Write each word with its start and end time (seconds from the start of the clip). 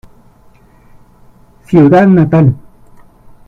Ciudad 1.67 2.07
Natal 2.09 2.55